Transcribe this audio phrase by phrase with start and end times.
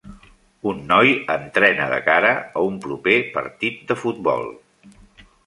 [0.69, 4.51] Un noi entrena de cara a un proper partit de futbol.